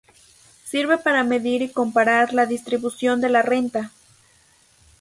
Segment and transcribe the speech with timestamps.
[0.65, 3.91] Sirve para medir y comparar la distribución de la renta.